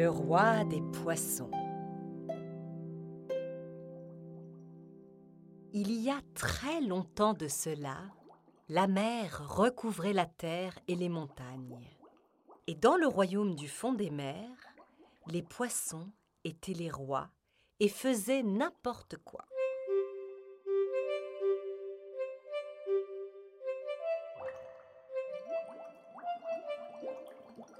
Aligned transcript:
Le 0.00 0.08
roi 0.08 0.62
des 0.62 0.80
poissons. 1.02 1.50
Il 5.72 5.90
y 5.90 6.08
a 6.08 6.20
très 6.34 6.80
longtemps 6.80 7.32
de 7.32 7.48
cela, 7.48 7.96
la 8.68 8.86
mer 8.86 9.42
recouvrait 9.44 10.12
la 10.12 10.26
terre 10.26 10.78
et 10.86 10.94
les 10.94 11.08
montagnes. 11.08 11.80
Et 12.68 12.76
dans 12.76 12.94
le 12.94 13.08
royaume 13.08 13.56
du 13.56 13.66
fond 13.66 13.92
des 13.92 14.10
mers, 14.10 14.68
les 15.26 15.42
poissons 15.42 16.12
étaient 16.44 16.74
les 16.74 16.92
rois 16.92 17.30
et 17.80 17.88
faisaient 17.88 18.44
n'importe 18.44 19.16
quoi. 19.24 19.46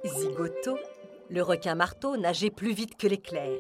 Zigoto, 0.05 0.77
le 1.31 1.43
requin 1.43 1.75
marteau, 1.75 2.17
nageait 2.17 2.51
plus 2.51 2.73
vite 2.73 2.97
que 2.97 3.07
l'éclair. 3.07 3.59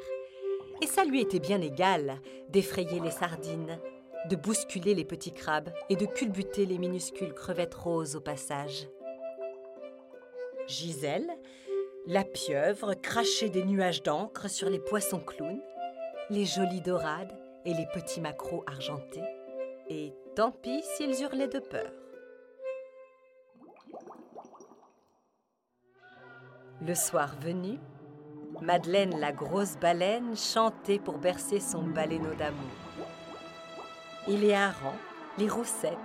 Et 0.83 0.86
ça 0.86 1.05
lui 1.05 1.20
était 1.20 1.41
bien 1.41 1.61
égal 1.61 2.20
d'effrayer 2.50 3.00
les 3.00 3.11
sardines, 3.11 3.78
de 4.28 4.36
bousculer 4.36 4.94
les 4.94 5.05
petits 5.05 5.33
crabes 5.33 5.72
et 5.89 5.96
de 5.96 6.06
culbuter 6.06 6.66
les 6.66 6.78
minuscules 6.78 7.34
crevettes 7.34 7.74
roses 7.74 8.16
au 8.16 8.20
passage. 8.20 8.89
Gisèle, 10.66 11.30
la 12.06 12.24
pieuvre, 12.24 12.94
crachait 12.94 13.50
des 13.50 13.64
nuages 13.64 14.02
d'encre 14.02 14.48
sur 14.48 14.70
les 14.70 14.78
poissons 14.78 15.20
clowns, 15.20 15.62
les 16.30 16.44
jolies 16.44 16.80
dorades 16.80 17.36
et 17.64 17.74
les 17.74 17.86
petits 17.92 18.20
maquereaux 18.20 18.64
argentés. 18.66 19.24
Et 19.89 20.12
tant 20.34 20.50
pis 20.50 20.83
s'ils 20.83 21.22
hurlaient 21.22 21.48
de 21.48 21.58
peur. 21.58 21.91
Le 26.81 26.95
soir 26.95 27.34
venu, 27.41 27.79
Madeleine 28.61 29.19
la 29.19 29.33
grosse 29.33 29.77
baleine 29.77 30.37
chantait 30.37 31.01
pour 31.01 31.19
bercer 31.19 31.59
son 31.59 31.83
baleineau 31.83 32.35
d'amour. 32.35 32.70
Et 34.29 34.37
les 34.37 34.55
harengs, 34.55 34.98
les 35.39 35.48
roussettes 35.48 35.97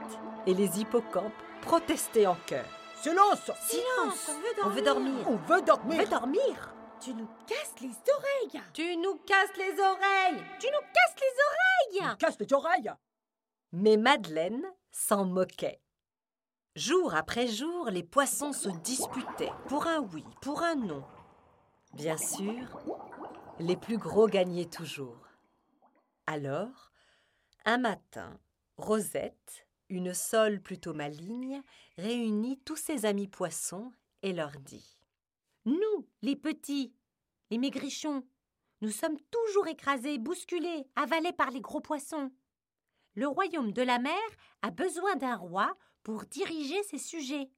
et 0.47 0.53
les 0.53 0.79
hippocampes 0.79 1.31
protestaient 1.61 2.25
en 2.25 2.37
chœur. 2.47 2.65
Silence! 2.95 3.51
Silence! 3.61 4.31
On 4.63 4.69
veut 4.69 4.81
dormir. 4.81 5.27
On 5.27 5.35
veut 5.35 5.35
dormir. 5.35 5.35
On 5.35 5.35
veut 5.35 5.61
dormir. 5.61 5.97
On 5.99 6.01
veut 6.01 6.09
dormir. 6.09 6.75
Tu 6.99 7.13
nous 7.13 7.27
casses 7.45 7.75
les 7.81 7.89
oreilles. 7.89 8.63
Tu 8.73 8.97
nous 8.97 9.15
casses 9.25 9.57
les 9.57 9.79
oreilles. 9.79 10.43
Tu 10.59 10.67
nous 10.67 10.87
casses 10.93 11.15
les 11.19 12.01
oreilles. 12.01 12.17
Casse 12.17 12.39
les 12.39 12.53
oreilles. 12.53 12.91
Mais 13.73 13.97
Madeleine 13.97 14.63
s'en 14.91 15.25
moquait. 15.25 15.81
Jour 16.75 17.13
après 17.13 17.45
jour, 17.45 17.91
les 17.91 18.01
poissons 18.01 18.51
se 18.51 18.69
disputaient 18.69 19.51
pour 19.67 19.85
un 19.85 19.99
oui, 19.99 20.23
pour 20.41 20.63
un 20.63 20.73
non. 20.73 21.03
Bien 21.93 22.17
sûr, 22.17 22.81
les 23.59 23.77
plus 23.77 23.99
gros 23.99 24.25
gagnaient 24.25 24.69
toujours. 24.69 25.27
Alors, 26.25 26.91
un 27.65 27.77
matin, 27.77 28.39
Rosette, 28.77 29.67
une 29.89 30.15
sole 30.15 30.61
plutôt 30.61 30.95
maligne, 30.95 31.61
réunit 31.99 32.59
tous 32.65 32.77
ses 32.77 33.05
amis 33.05 33.27
poissons 33.27 33.91
et 34.23 34.33
leur 34.33 34.57
dit 34.59 34.97
Nous, 35.65 36.07
les 36.23 36.35
petits, 36.35 36.91
les 37.51 37.59
maigrichons, 37.59 38.25
nous 38.81 38.89
sommes 38.89 39.19
toujours 39.29 39.67
écrasés, 39.67 40.17
bousculés, 40.17 40.87
avalés 40.95 41.33
par 41.33 41.51
les 41.51 41.61
gros 41.61 41.81
poissons. 41.81 42.31
Le 43.13 43.27
royaume 43.27 43.73
de 43.73 43.83
la 43.83 43.99
mer 43.99 44.17
a 44.63 44.71
besoin 44.71 45.15
d'un 45.17 45.35
roi 45.35 45.77
pour 46.03 46.25
diriger 46.25 46.81
ses 46.83 46.97
sujets, 46.97 47.49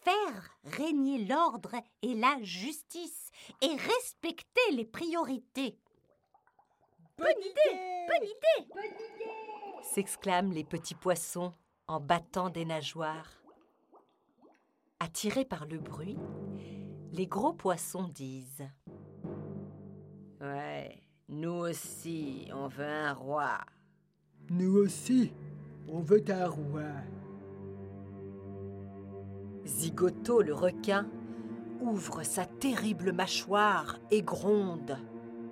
faire 0.00 0.50
régner 0.64 1.24
l'ordre 1.24 1.74
et 2.02 2.14
la 2.14 2.38
justice 2.42 3.30
et 3.60 3.74
respecter 3.74 4.72
les 4.72 4.84
priorités. 4.84 5.78
Bonne 7.18 7.40
idée 7.40 7.98
Bonne 8.08 8.24
idée 8.24 8.48
s'exclament 9.82 10.52
les 10.52 10.64
petits 10.64 10.94
poissons 10.94 11.52
en 11.86 12.00
battant 12.00 12.50
des 12.50 12.64
nageoires. 12.64 13.42
Attirés 15.00 15.44
par 15.44 15.66
le 15.66 15.78
bruit, 15.78 16.18
les 17.12 17.26
gros 17.26 17.52
poissons 17.52 18.08
disent 18.08 18.68
Ouais, 20.40 21.02
nous 21.28 21.50
aussi, 21.50 22.48
on 22.52 22.68
veut 22.68 22.86
un 22.86 23.12
roi. 23.12 23.58
Nous 24.50 24.76
aussi, 24.76 25.32
on 25.88 26.00
veut 26.00 26.24
un 26.28 26.48
roi. 26.48 26.92
Zigoto 29.68 30.40
le 30.40 30.54
requin 30.54 31.06
ouvre 31.80 32.22
sa 32.22 32.46
terrible 32.46 33.12
mâchoire 33.12 33.98
et 34.10 34.22
gronde. 34.22 34.98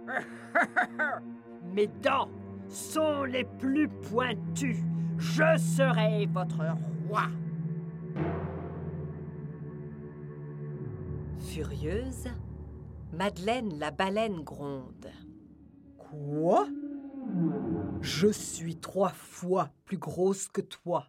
Mes 1.74 1.86
dents 1.86 2.30
sont 2.68 3.24
les 3.24 3.44
plus 3.44 3.88
pointues. 3.88 4.82
Je 5.18 5.56
serai 5.58 6.26
votre 6.26 6.64
roi. 7.08 7.26
Furieuse, 11.38 12.28
Madeleine 13.12 13.78
la 13.78 13.90
baleine 13.90 14.42
gronde. 14.42 15.10
Quoi? 15.98 16.66
Je 18.00 18.28
suis 18.28 18.76
trois 18.76 19.10
fois 19.10 19.70
plus 19.84 19.98
grosse 19.98 20.48
que 20.48 20.62
toi. 20.62 21.06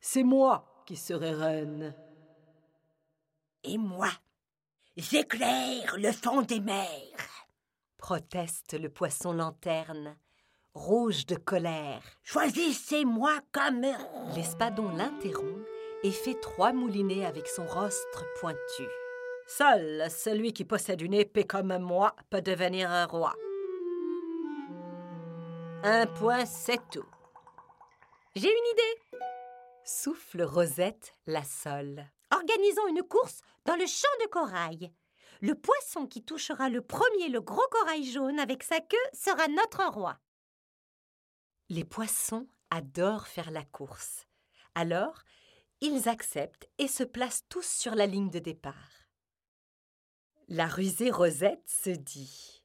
C'est 0.00 0.24
moi 0.24 0.64
qui 0.86 0.96
serai 0.96 1.32
reine. 1.32 1.94
Et 3.64 3.78
moi, 3.78 4.10
j'éclaire 4.96 5.96
le 5.96 6.10
fond 6.12 6.42
des 6.42 6.60
mers. 6.60 7.46
proteste 7.96 8.78
le 8.78 8.88
poisson 8.88 9.32
lanterne, 9.32 10.16
rouge 10.74 11.26
de 11.26 11.36
colère. 11.36 12.02
Choisissez-moi 12.24 13.38
comme 13.52 13.86
L'espadon 14.34 14.88
l'interrompt 14.96 15.64
et 16.02 16.10
fait 16.10 16.40
trois 16.40 16.72
moulinets 16.72 17.24
avec 17.24 17.46
son 17.46 17.64
rostre 17.64 18.24
pointu. 18.40 18.88
Seul 19.46 20.10
celui 20.10 20.52
qui 20.52 20.64
possède 20.64 21.00
une 21.00 21.14
épée 21.14 21.44
comme 21.44 21.78
moi 21.78 22.16
peut 22.30 22.42
devenir 22.42 22.90
un 22.90 23.06
roi. 23.06 23.34
Un 25.84 26.06
point, 26.06 26.46
c'est 26.46 26.80
tout. 26.90 27.06
J'ai 28.34 28.48
une 28.48 28.72
idée. 28.72 29.20
Souffle 29.84 30.42
Rosette 30.42 31.14
la 31.26 31.42
sole. 31.42 32.04
Organisons 32.42 32.88
une 32.88 33.04
course 33.04 33.40
dans 33.66 33.76
le 33.76 33.86
champ 33.86 34.08
de 34.24 34.28
corail. 34.28 34.92
Le 35.42 35.54
poisson 35.54 36.08
qui 36.08 36.24
touchera 36.24 36.68
le 36.68 36.82
premier 36.82 37.28
le 37.28 37.40
gros 37.40 37.66
corail 37.70 38.04
jaune 38.04 38.40
avec 38.40 38.64
sa 38.64 38.80
queue 38.80 38.96
sera 39.12 39.46
notre 39.46 39.84
roi. 39.92 40.18
Les 41.68 41.84
poissons 41.84 42.48
adorent 42.70 43.28
faire 43.28 43.52
la 43.52 43.64
course. 43.64 44.26
Alors, 44.74 45.22
ils 45.80 46.08
acceptent 46.08 46.68
et 46.78 46.88
se 46.88 47.04
placent 47.04 47.44
tous 47.48 47.66
sur 47.66 47.94
la 47.94 48.06
ligne 48.06 48.30
de 48.30 48.40
départ. 48.40 49.06
La 50.48 50.66
rusée 50.66 51.12
Rosette 51.12 51.68
se 51.68 51.90
dit 51.90 52.64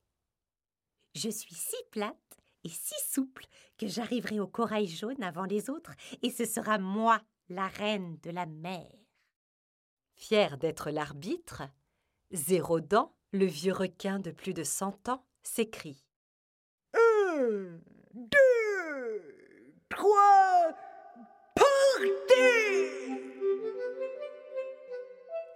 Je 1.14 1.30
suis 1.30 1.56
si 1.56 1.78
plate 1.92 2.40
et 2.64 2.70
si 2.70 2.96
souple 3.12 3.46
que 3.78 3.86
j'arriverai 3.86 4.40
au 4.40 4.48
corail 4.48 4.88
jaune 4.88 5.22
avant 5.22 5.46
les 5.46 5.70
autres 5.70 5.94
et 6.24 6.32
ce 6.32 6.46
sera 6.46 6.80
moi, 6.80 7.22
la 7.50 7.68
reine 7.68 8.18
de 8.24 8.32
la 8.32 8.48
mer. 8.48 9.07
Fier 10.18 10.58
d'être 10.58 10.90
l'arbitre, 10.90 11.62
Zéro 12.32 12.82
Dent, 12.82 13.16
le 13.32 13.46
vieux 13.46 13.72
requin 13.72 14.18
de 14.18 14.32
plus 14.32 14.56
de 14.56 14.64
cent 14.64 15.08
ans, 15.08 15.24
s'écrie 15.44 16.04
Un, 16.96 17.80
deux, 18.14 18.36
trois, 19.90 20.74
partez 21.56 23.22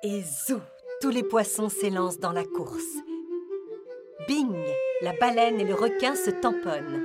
Et 0.03 0.21
zou 0.21 0.59
Tous 1.01 1.09
les 1.09 1.23
poissons 1.23 1.67
s'élancent 1.67 2.19
dans 2.19 2.31
la 2.31 2.45
course. 2.45 2.97
Bing 4.27 4.55
La 5.01 5.13
baleine 5.13 5.59
et 5.59 5.65
le 5.65 5.73
requin 5.73 6.15
se 6.15 6.29
tamponnent. 6.29 7.03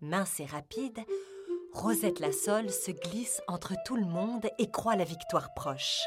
Mince 0.00 0.40
et 0.40 0.46
rapide, 0.46 0.98
Rosette 1.72 2.20
la 2.20 2.32
se 2.32 2.90
glisse 2.90 3.40
entre 3.46 3.74
tout 3.84 3.96
le 3.96 4.04
monde 4.04 4.46
et 4.58 4.70
croit 4.70 4.96
la 4.96 5.04
victoire 5.04 5.54
proche. 5.54 6.04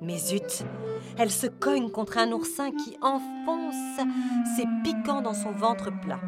Mais 0.00 0.18
zut, 0.18 0.64
elle 1.18 1.30
se 1.30 1.46
cogne 1.46 1.90
contre 1.90 2.18
un 2.18 2.32
oursin 2.32 2.70
qui 2.70 2.96
enfonce 3.02 3.74
ses 4.56 4.64
piquants 4.84 5.22
dans 5.22 5.34
son 5.34 5.52
ventre 5.52 5.90
plat. 6.00 6.20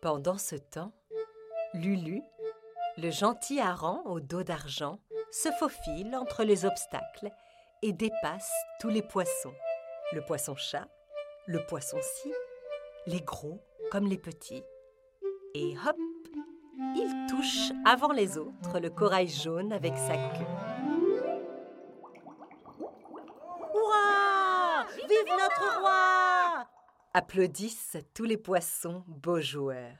Pendant 0.00 0.38
ce 0.38 0.56
temps, 0.56 0.92
Lulu, 1.74 2.22
le 2.96 3.10
gentil 3.10 3.60
hareng 3.60 4.02
au 4.04 4.20
dos 4.20 4.42
d'argent, 4.42 4.98
se 5.30 5.50
faufile 5.52 6.16
entre 6.16 6.42
les 6.42 6.64
obstacles 6.64 7.30
et 7.82 7.92
dépasse 7.92 8.52
tous 8.80 8.88
les 8.88 9.02
poissons. 9.02 9.54
Le 10.12 10.24
poisson-chat, 10.24 10.88
le 11.46 11.64
poisson-ci, 11.66 12.32
les 13.06 13.20
gros 13.20 13.60
comme 13.90 14.06
les 14.06 14.18
petits. 14.18 14.64
Et 15.54 15.74
hop, 15.84 15.96
il 16.94 17.26
touche 17.28 17.72
avant 17.84 18.12
les 18.12 18.38
autres 18.38 18.78
le 18.78 18.88
corail 18.90 19.28
jaune 19.28 19.72
avec 19.72 19.96
sa 19.96 20.16
queue. 20.16 20.46
Hurrah 23.74 24.86
Vive 25.08 25.32
notre 25.38 25.80
roi 25.80 26.68
Applaudissent 27.14 27.96
tous 28.14 28.24
les 28.24 28.36
poissons 28.36 29.02
beaux 29.08 29.40
joueurs. 29.40 29.96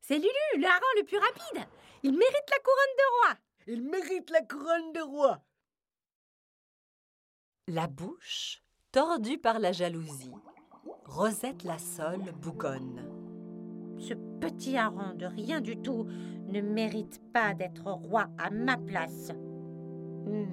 C'est 0.00 0.18
Lulu, 0.18 0.28
le 0.56 0.66
hareng 0.66 0.96
le 0.98 1.04
plus 1.04 1.18
rapide. 1.18 1.68
Il 2.04 2.12
mérite 2.12 2.50
la 2.50 2.58
couronne 2.58 2.96
de 2.98 3.10
roi. 3.16 3.38
Il 3.66 3.82
mérite 3.82 4.30
la 4.30 4.42
couronne 4.42 4.92
de 4.92 5.00
roi. 5.00 5.42
La 7.68 7.86
bouche, 7.86 8.62
tordue 8.92 9.38
par 9.38 9.58
la 9.58 9.72
jalousie, 9.72 10.34
Rosette 11.06 11.64
la 11.64 11.78
Sole 11.78 12.32
bougonne. 12.32 13.11
Ce 14.02 14.14
petit 14.14 14.76
hareng 14.76 15.16
de 15.16 15.26
rien 15.26 15.60
du 15.60 15.76
tout 15.76 16.06
ne 16.48 16.60
mérite 16.60 17.20
pas 17.32 17.54
d'être 17.54 17.86
roi 17.86 18.26
à 18.36 18.50
ma 18.50 18.76
place. 18.76 19.30
Hmm. 20.26 20.46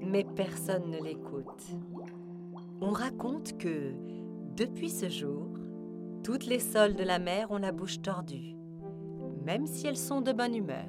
Mais 0.00 0.26
personne 0.34 0.90
ne 0.90 1.00
l'écoute. 1.00 1.62
On 2.80 2.90
raconte 2.90 3.56
que, 3.58 3.92
depuis 4.56 4.90
ce 4.90 5.08
jour, 5.08 5.46
toutes 6.24 6.46
les 6.46 6.58
sols 6.58 6.96
de 6.96 7.04
la 7.04 7.20
mer 7.20 7.52
ont 7.52 7.58
la 7.58 7.70
bouche 7.70 8.02
tordue, 8.02 8.56
même 9.44 9.66
si 9.66 9.86
elles 9.86 9.96
sont 9.96 10.20
de 10.20 10.32
bonne 10.32 10.56
humeur. 10.56 10.88